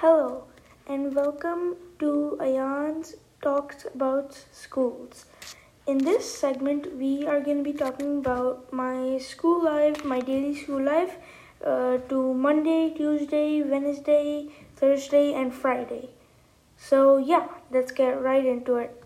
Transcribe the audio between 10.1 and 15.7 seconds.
daily school life, uh, to Monday, Tuesday, Wednesday, Thursday, and